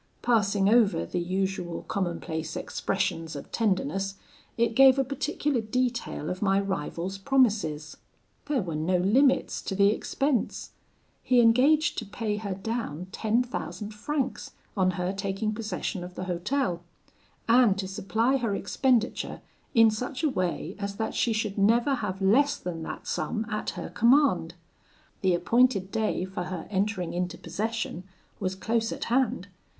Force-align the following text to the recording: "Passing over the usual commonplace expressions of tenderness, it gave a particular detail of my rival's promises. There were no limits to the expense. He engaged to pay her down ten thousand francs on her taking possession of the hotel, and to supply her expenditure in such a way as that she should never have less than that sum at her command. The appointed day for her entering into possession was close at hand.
"Passing 0.23 0.67
over 0.67 1.05
the 1.05 1.19
usual 1.19 1.83
commonplace 1.83 2.55
expressions 2.55 3.35
of 3.35 3.51
tenderness, 3.51 4.15
it 4.57 4.73
gave 4.73 4.97
a 4.97 5.03
particular 5.03 5.61
detail 5.61 6.27
of 6.31 6.41
my 6.41 6.59
rival's 6.59 7.19
promises. 7.19 7.97
There 8.47 8.63
were 8.63 8.73
no 8.73 8.97
limits 8.97 9.61
to 9.61 9.75
the 9.75 9.89
expense. 9.89 10.71
He 11.21 11.39
engaged 11.39 11.99
to 11.99 12.07
pay 12.07 12.37
her 12.37 12.55
down 12.55 13.09
ten 13.11 13.43
thousand 13.43 13.93
francs 13.93 14.53
on 14.75 14.89
her 14.97 15.13
taking 15.13 15.53
possession 15.53 16.03
of 16.03 16.15
the 16.15 16.23
hotel, 16.23 16.81
and 17.47 17.77
to 17.77 17.87
supply 17.87 18.37
her 18.37 18.55
expenditure 18.55 19.41
in 19.75 19.91
such 19.91 20.23
a 20.23 20.29
way 20.29 20.75
as 20.79 20.95
that 20.95 21.13
she 21.13 21.31
should 21.31 21.59
never 21.59 21.93
have 21.93 22.23
less 22.23 22.57
than 22.57 22.81
that 22.81 23.05
sum 23.05 23.45
at 23.51 23.69
her 23.77 23.89
command. 23.89 24.55
The 25.21 25.35
appointed 25.35 25.91
day 25.91 26.25
for 26.25 26.45
her 26.45 26.65
entering 26.71 27.13
into 27.13 27.37
possession 27.37 28.03
was 28.39 28.55
close 28.55 28.91
at 28.91 29.03
hand. 29.03 29.47